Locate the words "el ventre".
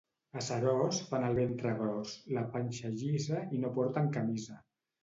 1.27-1.75